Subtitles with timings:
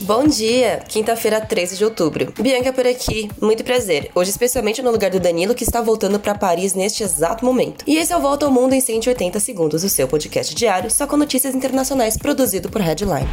[0.00, 0.82] Bom dia!
[0.88, 2.32] Quinta-feira, 13 de outubro.
[2.38, 4.10] Bianca por aqui, muito prazer.
[4.14, 7.82] Hoje, especialmente no lugar do Danilo, que está voltando para Paris neste exato momento.
[7.86, 11.06] E esse é o Volta ao Mundo em 180 Segundos, o seu podcast diário, só
[11.06, 13.26] com notícias internacionais produzido por Headline.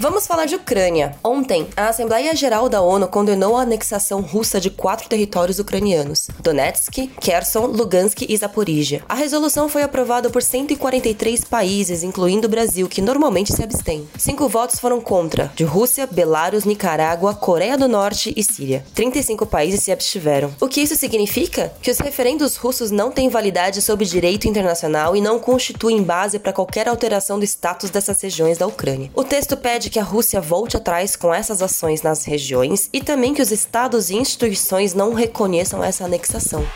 [0.00, 1.16] Vamos falar de Ucrânia.
[1.24, 7.10] Ontem, a Assembleia Geral da ONU condenou a anexação russa de quatro territórios ucranianos: Donetsk,
[7.20, 9.02] Kherson, Lugansk e Zaporizhia.
[9.08, 14.08] A resolução foi aprovada por 143 países, incluindo o Brasil, que normalmente se abstém.
[14.16, 18.84] Cinco votos foram contra: de Rússia, Belarus, Nicarágua, Coreia do Norte e Síria.
[18.94, 20.54] 35 países se abstiveram.
[20.60, 21.72] O que isso significa?
[21.82, 26.52] Que os referendos russos não têm validade sob direito internacional e não constituem base para
[26.52, 29.10] qualquer alteração do status dessas regiões da Ucrânia.
[29.12, 33.34] O texto pede que a Rússia volte atrás com essas ações nas regiões e também
[33.34, 36.66] que os estados e instituições não reconheçam essa anexação.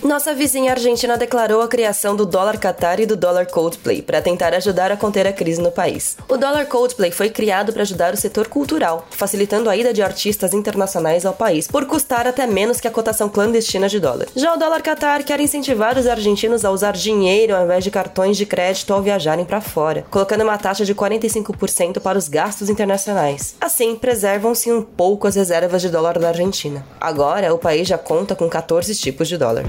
[0.00, 4.54] Nossa vizinha argentina declarou a criação do dólar Qatar e do dólar Coldplay para tentar
[4.54, 6.16] ajudar a conter a crise no país.
[6.28, 10.54] O dólar Coldplay foi criado para ajudar o setor cultural, facilitando a ida de artistas
[10.54, 14.28] internacionais ao país por custar até menos que a cotação clandestina de dólar.
[14.34, 18.36] Já o dólar Qatar quer incentivar os argentinos a usar dinheiro ao invés de cartões
[18.36, 23.54] de crédito ao viajarem para fora, colocando uma taxa de 45% para os gastos internacionais.
[23.60, 26.84] Assim, preservam-se um pouco as reservas de dólar da Argentina.
[27.00, 29.64] Agora, o país já conta com 14 tipos de dólar.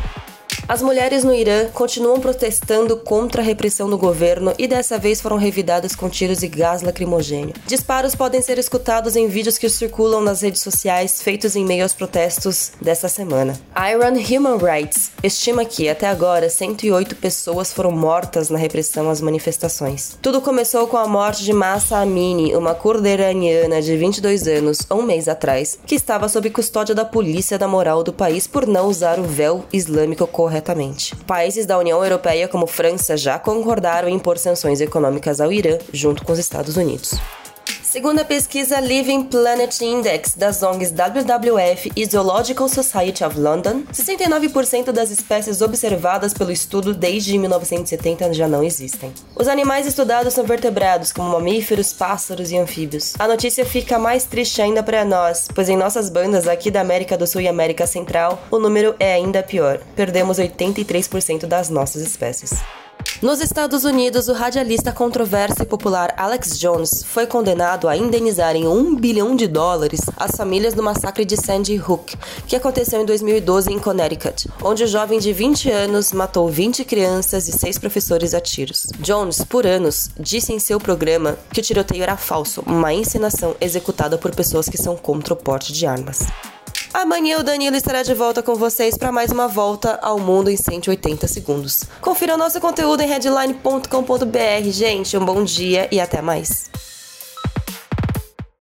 [0.65, 5.35] As mulheres no Irã continuam protestando contra a repressão do governo e dessa vez foram
[5.35, 7.53] revidadas com tiros e gás lacrimogêneo.
[7.67, 11.93] Disparos podem ser escutados em vídeos que circulam nas redes sociais feitos em meio aos
[11.93, 13.59] protestos dessa semana.
[13.75, 20.17] Iran Human Rights estima que, até agora, 108 pessoas foram mortas na repressão às manifestações.
[20.21, 25.01] Tudo começou com a morte de Massa Amini, uma curda iraniana de 22 anos, um
[25.01, 29.19] mês atrás, que estava sob custódia da polícia da moral do país por não usar
[29.19, 31.15] o véu islâmico correto corretamente.
[31.27, 36.23] Países da União Europeia, como França, já concordaram em impor sanções econômicas ao Irã, junto
[36.23, 37.13] com os Estados Unidos.
[37.93, 44.91] Segundo a pesquisa Living Planet Index das ONGs WWF e Zoological Society of London, 69%
[44.91, 49.13] das espécies observadas pelo estudo desde 1970 já não existem.
[49.35, 53.13] Os animais estudados são vertebrados, como mamíferos, pássaros e anfíbios.
[53.19, 57.15] A notícia fica mais triste ainda para nós, pois em nossas bandas aqui da América
[57.15, 59.79] do Sul e América Central, o número é ainda pior.
[59.95, 62.55] Perdemos 83% das nossas espécies.
[63.21, 68.67] Nos Estados Unidos, o radialista controverso e popular Alex Jones foi condenado a indenizar em
[68.67, 72.15] um bilhão de dólares as famílias do massacre de Sandy Hook,
[72.47, 77.47] que aconteceu em 2012 em Connecticut, onde o jovem de 20 anos matou 20 crianças
[77.47, 78.87] e 6 professores a tiros.
[78.99, 84.17] Jones, por anos, disse em seu programa que o tiroteio era falso, uma encenação executada
[84.17, 86.19] por pessoas que são contra o porte de armas.
[86.93, 90.55] Amanhã o Danilo estará de volta com vocês para mais uma volta ao mundo em
[90.55, 91.85] 180 segundos.
[91.99, 94.69] Confira o nosso conteúdo em headline.com.br.
[94.69, 96.69] Gente, um bom dia e até mais.